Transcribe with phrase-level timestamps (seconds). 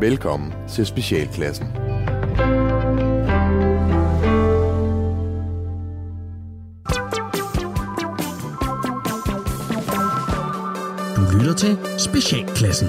[0.00, 1.66] Velkommen til Specialklassen.
[11.16, 12.88] Du lytter til Specialklassen.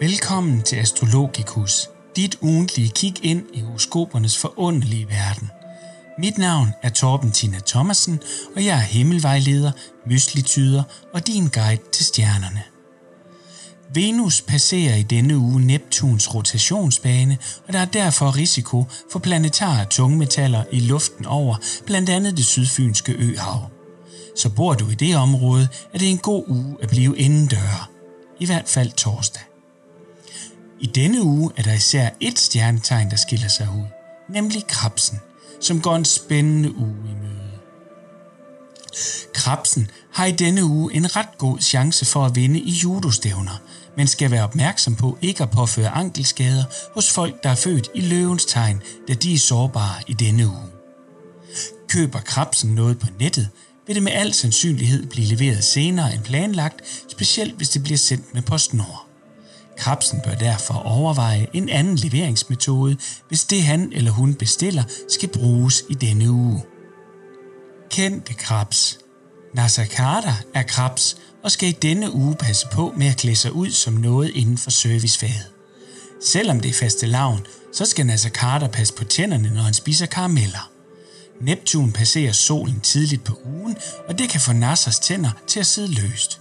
[0.00, 5.57] Velkommen til Astrologikus, dit ugentlige kig ind i horoskopernes forunderlige verden.
[6.18, 8.20] Mit navn er Torben Tina Thomasen,
[8.56, 9.72] og jeg er himmelvejleder,
[10.06, 10.82] myslityder
[11.14, 12.62] og din guide til stjernerne.
[13.94, 20.64] Venus passerer i denne uge Neptuns rotationsbane, og der er derfor risiko for planetare tungmetaller
[20.72, 23.70] i luften over blandt andet det sydfynske øhav.
[24.36, 27.90] Så bor du i det område, er det en god uge at blive indendør.
[28.40, 29.42] I hvert fald torsdag.
[30.80, 33.86] I denne uge er der især et stjernetegn, der skiller sig ud,
[34.28, 35.18] nemlig krabsen,
[35.60, 37.28] som går en spændende uge i møde.
[39.34, 43.62] Krabsen har i denne uge en ret god chance for at vinde i judostævner,
[43.96, 48.00] men skal være opmærksom på ikke at påføre ankelskader hos folk, der er født i
[48.00, 50.68] løvens tegn, da de er sårbare i denne uge.
[51.88, 53.48] Køber krabsen noget på nettet,
[53.86, 58.34] vil det med al sandsynlighed blive leveret senere end planlagt, specielt hvis det bliver sendt
[58.34, 59.07] med PostNord.
[59.78, 62.96] Krabsen bør derfor overveje en anden leveringsmetode,
[63.28, 66.62] hvis det han eller hun bestiller skal bruges i denne uge.
[67.90, 68.98] Kendte krabs.
[69.54, 73.70] Nasakata er krabs og skal i denne uge passe på med at klæde sig ud
[73.70, 75.46] som noget inden for servicefaget.
[76.24, 80.70] Selvom det er faste lavn, så skal Nasakata passe på tænderne, når han spiser karameller.
[81.40, 83.76] Neptun passerer solen tidligt på ugen,
[84.08, 86.37] og det kan få Nassers tænder til at sidde løst.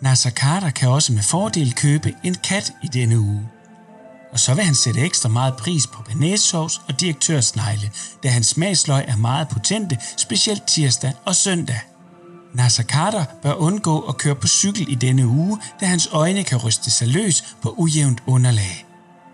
[0.00, 3.48] Nasser Carter kan også med fordel købe en kat i denne uge.
[4.32, 7.90] Og så vil han sætte ekstra meget pris på banæssovs og direktørsnegle,
[8.22, 11.80] da hans smagsløg er meget potente, specielt tirsdag og søndag.
[12.54, 16.58] Nasser Carter bør undgå at køre på cykel i denne uge, da hans øjne kan
[16.58, 18.86] ryste sig løs på ujævnt underlag.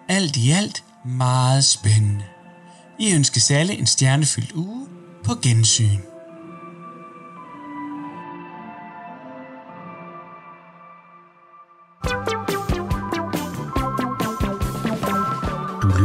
[0.08, 2.24] Alt i alt meget spændende.
[2.98, 4.86] I ønskes alle en stjernefyldt uge
[5.24, 6.09] på gensyn.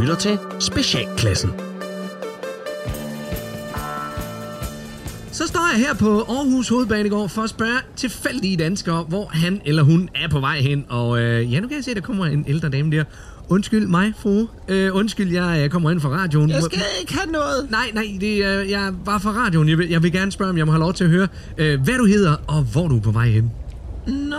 [0.06, 1.50] Lytter til Specialklassen.
[5.32, 9.82] Så står jeg her på Aarhus Hovedbanegård for at spørge tilfældige danskere, hvor han eller
[9.82, 10.86] hun er på vej hen.
[10.88, 13.04] Og øh, ja, nu kan jeg se, at der kommer en ældre dame der.
[13.48, 14.46] Undskyld mig, fru.
[14.68, 16.50] Øh, undskyld, jeg øh, kommer ind fra radioen.
[16.50, 17.70] Jeg skal ikke have noget.
[17.70, 19.68] Nej, nej, det er øh, jeg var fra radioen.
[19.68, 21.28] Jeg vil, jeg vil gerne spørge, om jeg må have lov til at høre,
[21.58, 23.50] øh, hvad du hedder og hvor du er på vej hen.
[24.06, 24.36] Nå,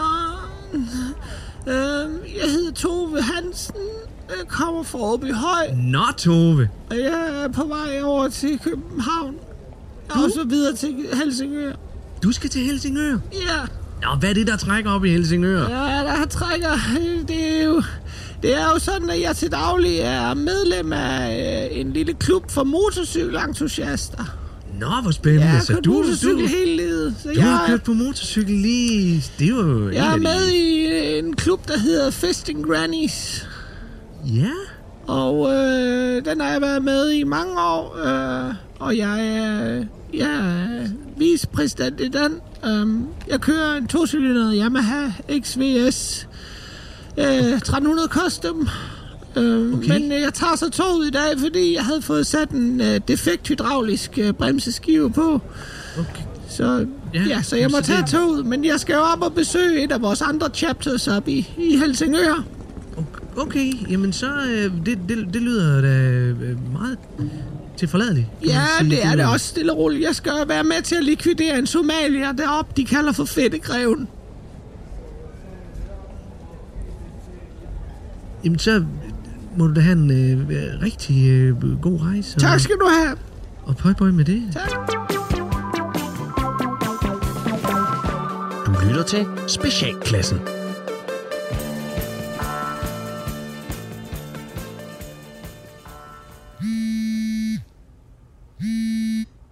[1.68, 1.74] øh,
[2.42, 3.76] jeg hedder Tove Hansen.
[4.30, 6.70] Jeg kommer fra Åby Høj, Nå, Tove.
[6.90, 9.36] og jeg er på vej over til København.
[10.16, 10.24] Du?
[10.24, 11.72] Og så videre til Helsingør.
[12.24, 13.18] Du skal til Helsingør.
[13.34, 13.60] Ja,
[14.04, 15.62] Nå, hvad er det, der trækker op i Helsingør?
[15.70, 16.70] ja der trækker.
[17.28, 17.84] Det er jo...
[18.42, 22.52] Det er jo sådan, at jeg til daglig er medlem af øh, en lille klub
[22.52, 24.24] for motorcykelentusiaster.
[24.80, 25.46] Nå, hvor spændende.
[25.46, 27.16] Jeg har kørt du, motorcykel du, hele livet.
[27.24, 29.24] Så du jeg, har kørt på motorcykel lige...
[29.40, 29.90] Det er jo...
[29.90, 33.48] jeg er med i øh, en klub, der hedder Fisting Grannies.
[34.26, 34.52] Ja.
[35.08, 39.84] Og øh, den har jeg været med i mange år, øh, og jeg er,
[40.14, 42.40] jeg er vicepræsident i den.
[42.72, 45.08] Um, jeg kører en tocylindret Yamaha
[45.44, 46.28] XVS
[47.18, 48.68] øh, 1300 Custom.
[49.38, 49.88] Øh, Okay.
[50.00, 53.00] Men øh, jeg tager så toget i dag, fordi jeg havde fået sat en øh,
[53.08, 55.42] defekt hydraulisk øh, bremseskive på.
[56.00, 56.22] Okay.
[56.50, 59.84] Så, Ja, ja, så jeg må tage toget, men jeg skal jo op og besøge
[59.84, 62.44] et af vores andre chapters op i, i Helsingør.
[63.38, 64.28] Okay, jamen så...
[64.28, 66.98] Øh, det, det, det lyder da øh, meget
[67.78, 68.28] tilforladeligt.
[68.46, 68.90] Ja, sige.
[68.90, 70.04] det er det også stille og roligt.
[70.04, 74.08] Jeg skal være med til at likvidere en somalier deroppe, de kalder for fedtegreven.
[78.44, 78.86] Jamen så
[79.58, 82.38] må du da have en øh, rigtig øh, god rejse.
[82.38, 83.18] Og, Tak skal du have.
[83.64, 84.44] Og pøj, pøj med det.
[84.54, 84.72] Tak.
[88.66, 90.57] Du lytter til Specialklassen.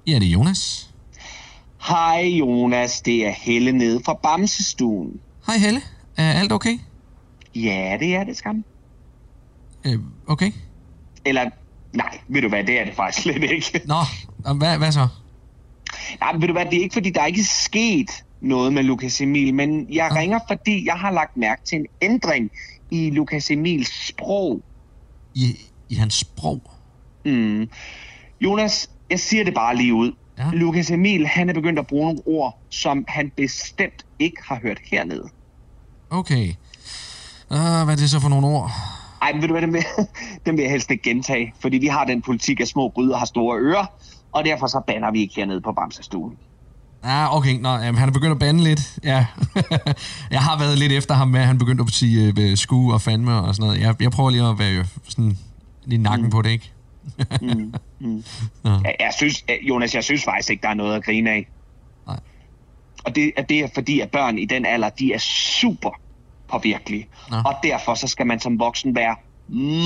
[0.07, 0.89] Ja, det er Jonas.
[1.87, 5.19] Hej Jonas, det er Helle nede fra Bamsestuen.
[5.47, 5.81] Hej Helle.
[6.17, 6.79] Er alt okay?
[7.55, 8.63] Ja, det er det skam.
[9.85, 10.51] Øh, okay.
[11.25, 11.49] Eller,
[11.93, 13.81] nej, ved du hvad, det er det faktisk slet ikke.
[13.85, 13.95] Nå,
[14.57, 15.07] hvad, hvad så?
[16.19, 18.09] Nej, men ved du hvad, det er ikke fordi, der er ikke sket
[18.41, 20.15] noget med Lukas Emil, men jeg Ah.
[20.17, 22.51] ringer, fordi jeg har lagt mærke til en ændring
[22.91, 24.61] i Lukas Emils sprog.
[25.33, 25.55] I,
[25.89, 26.61] i hans sprog?
[27.25, 27.69] Mm.
[28.41, 30.11] Jonas, jeg siger det bare lige ud.
[30.37, 30.49] Ja.
[30.53, 34.77] Lukas Emil, han er begyndt at bruge nogle ord, som han bestemt ikke har hørt
[34.91, 35.29] hernede.
[36.09, 36.49] Okay.
[37.49, 38.71] Uh, hvad er det så for nogle ord?
[39.21, 39.83] Ej, men ved du hvad, dem vil,
[40.45, 43.25] dem vil jeg helst ikke gentage, fordi vi har den politik, at små gryder har
[43.25, 43.85] store ører,
[44.31, 46.37] og derfor så banner vi ikke hernede på Bamsestuen.
[47.03, 47.59] Ah, okay.
[47.59, 48.99] Nå, jamen, han er begyndt at bande lidt.
[49.03, 49.25] Ja.
[50.31, 53.01] jeg har været lidt efter ham med, at han begyndte at sige uh, sku og
[53.01, 53.81] fandme og sådan noget.
[53.81, 55.37] Jeg, jeg prøver lige at være sådan
[55.85, 56.31] lige nakken mm.
[56.31, 56.71] på det, ikke?
[57.41, 57.73] mm.
[57.99, 58.23] Mm.
[58.85, 61.47] Jeg, jeg synes, Jonas, jeg synes faktisk ikke, der er noget at grine af.
[62.07, 62.19] Nej.
[63.05, 65.17] Og det, det er fordi, at børn i den alder, de er
[65.59, 65.99] super
[66.47, 67.07] påvirkelige.
[67.29, 67.37] Nå.
[67.37, 69.15] Og derfor så skal man som voksen være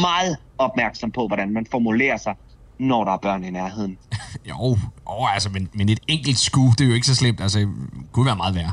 [0.01, 2.35] meget opmærksom på, hvordan man formulerer sig,
[2.79, 3.97] når der er børn i nærheden.
[4.49, 7.41] jo, oh, altså, men, men et enkelt sku, det er jo ikke så slemt.
[7.41, 7.69] Altså, det
[8.11, 8.71] kunne være meget værre.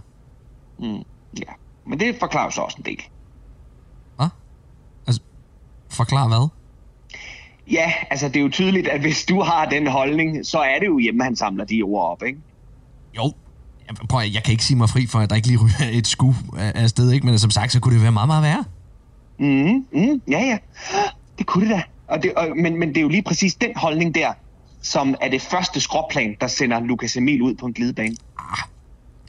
[0.79, 1.03] Mm,
[1.39, 1.53] ja,
[1.87, 3.03] men det forklarer så også en del.
[4.17, 4.29] Hvad?
[5.07, 5.23] Altså,
[5.91, 6.49] forklar hvad?
[7.71, 10.87] Ja, altså det er jo tydeligt, at hvis du har den holdning, så er det
[10.87, 12.39] jo hjemme, han samler de ord op, ikke?
[13.17, 13.33] Jo,
[14.09, 16.33] prøv jeg kan ikke sige mig fri for, at der ikke lige ryger et sku
[16.57, 17.27] af sted, ikke?
[17.27, 18.65] Men som sagt, så kunne det være meget, meget værre.
[19.39, 20.59] Mm, mm, ja, ja.
[21.39, 21.83] Det kunne det da.
[22.09, 24.33] Og det, og, men, men det er jo lige præcis den holdning der,
[24.83, 28.17] som er det første skråplan, der sender Lukas Emil ud på en glidebane.
[28.39, 28.69] Ah,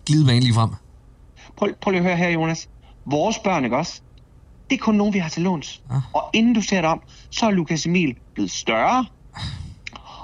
[0.05, 0.69] glidebane lige frem.
[1.57, 2.69] Prøv, prøv lige at høre her, Jonas.
[3.05, 4.01] Vores børn, ikke også?
[4.69, 5.81] Det er kun nogen, vi har til låns.
[5.89, 6.01] Ah.
[6.13, 9.05] Og inden du ser det om, så er Lukas Emil blevet større.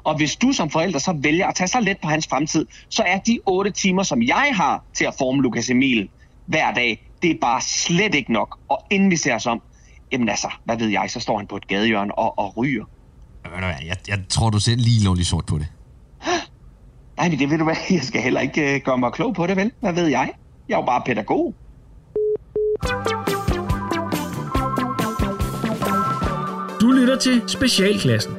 [0.04, 3.04] Og hvis du som forælder så vælger at tage så let på hans fremtid, så
[3.04, 6.10] er de otte timer, som jeg har til at forme Lukas Emil
[6.46, 8.60] hver dag, det er bare slet ikke nok.
[8.70, 9.62] Og inden vi ser os om,
[10.12, 12.86] jamen altså, hvad ved jeg, så står han på et gadehjørne og, og ryger.
[13.62, 15.68] Jeg, jeg tror, du ser lige lovligt sort på det.
[17.18, 19.48] Nej, men det ved du hvad, jeg skal heller ikke uh, gøre mig klog på
[19.48, 19.72] det, vel?
[19.80, 20.32] Hvad ved jeg?
[20.70, 21.54] Jeg er jo bare pædagog.
[27.14, 28.34] Lytter til Specialklassen.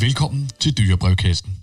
[0.00, 1.56] Velkommen til Dyrebrevkassen.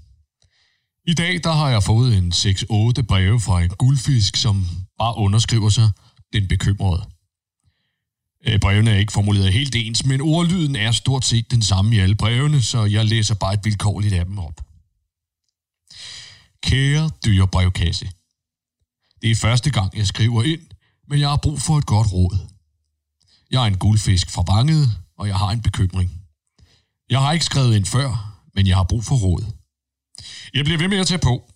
[1.06, 4.66] I dag der har jeg fået en 6-8 breve fra en guldfisk, som
[4.98, 5.90] bare underskriver sig
[6.34, 7.04] den bekymrede.
[8.48, 12.00] Øh, brevene er ikke formuleret helt ens, men ordlyden er stort set den samme i
[12.00, 14.62] alle brevene, så jeg læser bare et vilkårligt af dem op.
[16.64, 18.10] Kære dyrebrevkasse.
[19.22, 20.67] Det er første gang, jeg skriver ind,
[21.10, 22.38] men jeg har brug for et godt råd.
[23.52, 26.12] Jeg er en guldfisk fra Vanget, og jeg har en bekymring.
[27.10, 29.46] Jeg har ikke skrevet ind før, men jeg har brug for råd.
[30.54, 31.52] Jeg bliver ved med at tage på,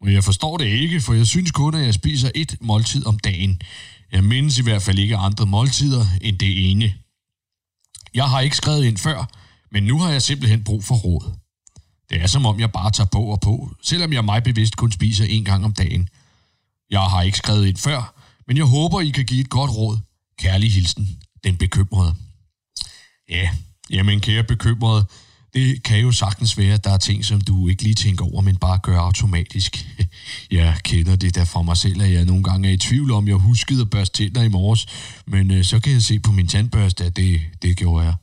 [0.00, 3.18] og jeg forstår det ikke, for jeg synes kun, at jeg spiser et måltid om
[3.18, 3.60] dagen.
[4.12, 6.94] Jeg mindes i hvert fald ikke andre måltider end det ene.
[8.14, 9.30] Jeg har ikke skrevet ind før,
[9.70, 11.32] men nu har jeg simpelthen brug for råd.
[12.10, 14.92] Det er som om, jeg bare tager på og på, selvom jeg mig bevidst kun
[14.92, 16.08] spiser en gang om dagen.
[16.90, 18.15] Jeg har ikke skrevet ind før,
[18.46, 19.98] men jeg håber, I kan give et godt råd.
[20.38, 22.14] Kærlig hilsen, den bekymrede.
[23.28, 23.50] Ja,
[23.90, 25.06] jamen kære bekymrede,
[25.54, 28.40] det kan jo sagtens være, at der er ting, som du ikke lige tænker over,
[28.42, 29.86] men bare gør automatisk.
[30.50, 33.28] Jeg kender det der fra mig selv, at jeg nogle gange er i tvivl om,
[33.28, 34.86] jeg huskede at børste tænder i morges,
[35.26, 38.14] men øh, så kan jeg se på min tandbørste, at det, det gjorde jeg.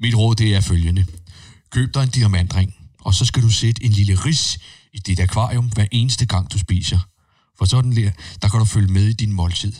[0.00, 1.06] Mit råd det er følgende.
[1.70, 4.58] Køb dig en diamantring, og så skal du sætte en lille ris
[4.92, 6.98] i dit akvarium hver eneste gang, du spiser.
[7.62, 8.10] For sådan der,
[8.42, 9.72] der kan du følge med i din måltid.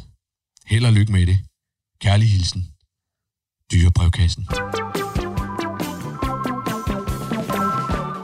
[0.66, 1.38] Held og lykke med det.
[2.00, 2.66] Kærlig hilsen.
[3.72, 4.46] Dyrebrevkassen.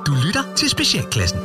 [0.06, 1.38] Du lytter til Specialklassen.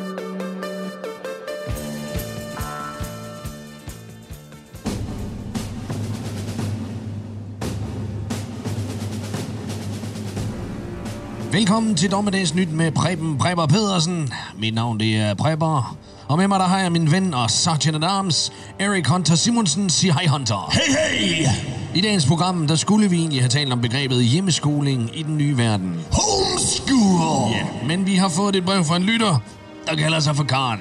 [11.52, 14.30] Velkommen til Dommedags Nyt med Preben Preber Pedersen.
[14.58, 15.98] Mit navn det er Preber.
[16.34, 19.90] Og med mig der har jeg min ven og Sergeant at Arms, Erik Hunter Simonsen.
[19.90, 20.72] Sig hej Hunter.
[20.72, 21.48] Hey hey!
[21.96, 25.58] I dagens program, der skulle vi egentlig have talt om begrebet hjemmeskoling i den nye
[25.58, 26.00] verden.
[26.12, 27.52] Homeschool!
[27.52, 29.40] Ja, men vi har fået et brev fra en lytter,
[29.88, 30.80] der kalder sig for Karen.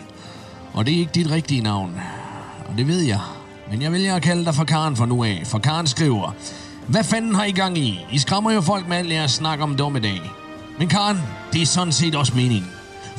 [0.73, 2.01] Og det er ikke dit rigtige navn.
[2.69, 3.21] Og det ved jeg.
[3.71, 6.35] Men jeg vælger at kalde dig for Karen for nu af, for Karen skriver,
[6.87, 8.07] Hvad fanden har I gang i?
[8.13, 10.21] I skræmmer jo folk med alt jeres snak om dommedag.
[10.79, 11.19] Men Karen,
[11.53, 12.72] det er sådan set også meningen.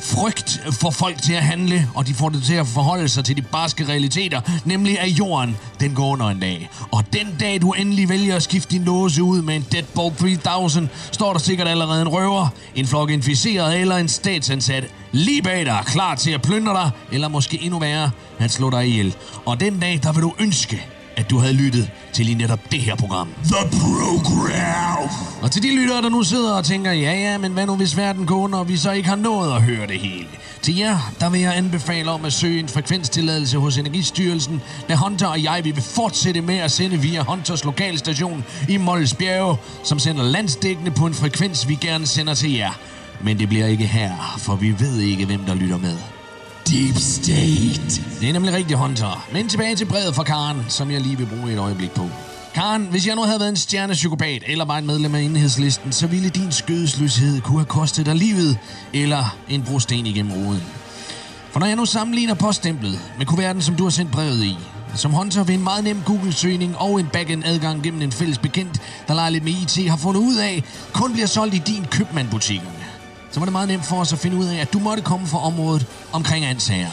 [0.04, 3.36] Frygt får folk til at handle, og de får det til at forholde sig til
[3.36, 6.70] de barske realiteter, nemlig at jorden, den går under en dag.
[6.92, 10.88] Og den dag, du endelig vælger at skifte din låse ud med en Deadbolt 3000,
[11.12, 15.82] står der sikkert allerede en røver, en flok inficeret eller en statsansat lige bag dig,
[15.86, 19.16] klar til at plyndre dig, eller måske endnu værre, at slå dig ihjel.
[19.46, 22.80] Og den dag, der vil du ønske, at du havde lyttet til lige netop det
[22.80, 23.28] her program.
[23.44, 25.08] The program.
[25.42, 27.96] Og til de lyttere, der nu sidder og tænker, ja ja, men hvad nu hvis
[27.96, 30.26] verden går under, og vi så ikke har nået at høre det hele?
[30.62, 35.26] Til jer, der vil jeg anbefale om at søge en frekvenstilladelse hos Energistyrelsen, da Hunter
[35.26, 39.98] og jeg vi vil fortsætte med at sende via Hunters lokalstation i Mols Bjerge, som
[39.98, 42.72] sender landsdækkende på en frekvens, vi gerne sender til jer.
[43.20, 46.13] Men det bliver ikke her, for vi ved ikke, hvem der lytter med.
[46.70, 48.02] Deep State.
[48.20, 49.26] Det er nemlig rigtig Hunter.
[49.32, 52.08] Men tilbage til brevet fra Karen, som jeg lige vil bruge et øjeblik på.
[52.54, 56.06] Karen, hvis jeg nu havde været en stjernepsykopat eller bare en medlem af enhedslisten, så
[56.06, 58.58] ville din skødesløshed kunne have kostet dig livet
[58.92, 60.62] eller en brosten igennem roden.
[61.50, 64.56] For når jeg nu sammenligner poststemplet med kuverten, som du har sendt brevet i,
[64.94, 69.14] som Hunter ved en meget nem Google-søgning og en backend-adgang gennem en fælles bekendt, der
[69.14, 72.83] leger lidt med IT, har fundet ud af, kun bliver solgt i din købmandbutikkerne,
[73.34, 75.26] så var det meget nemt for os at finde ud af, at du måtte komme
[75.26, 76.90] fra området omkring ansager.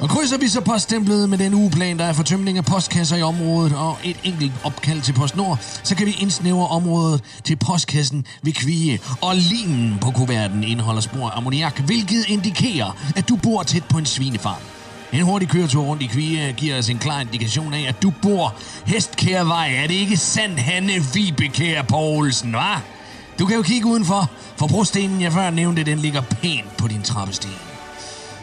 [0.00, 3.22] Og krydser vi så poststemplet med den ugeplan, der er for tømning af postkasser i
[3.22, 8.52] området og et enkelt opkald til PostNord, så kan vi indsnævre området til postkassen ved
[8.52, 8.98] Kvie.
[9.20, 13.98] Og limen på kuverten indeholder spor af ammoniak, hvilket indikerer, at du bor tæt på
[13.98, 14.62] en svinefarm.
[15.12, 18.54] En hurtig køretur rundt i Kvie giver os en klar indikation af, at du bor
[18.86, 19.74] Hestkærvej.
[19.76, 22.93] Er det ikke sandt, Hanne Vibekær Poulsen, hva'?
[23.38, 27.02] Du kan jo kigge udenfor, for brostenen, jeg før nævnte, den ligger pænt på din
[27.02, 27.50] trappesten.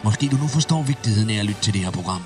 [0.03, 2.21] Måske du nu forstår vigtigheden af at lytte til det her program.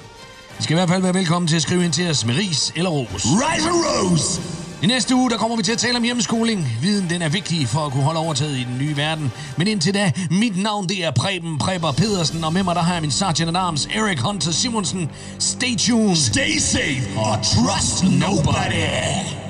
[0.59, 2.73] I skal i hvert fald være velkommen til at skrive ind til os med ris
[2.75, 3.25] eller ros.
[3.25, 4.41] Rise and Rose.
[4.83, 6.67] I næste uge, der kommer vi til at tale om hjemmeskoling.
[6.81, 9.31] Viden, den er vigtig for at kunne holde overtaget i den nye verden.
[9.57, 12.93] Men indtil da, mit navn det er Preben Preber Pedersen, og med mig der har
[12.93, 15.09] jeg min sergeant at arms, Erik Hunter Simonsen.
[15.39, 16.15] Stay tuned.
[16.15, 19.44] Stay safe or trust nobody.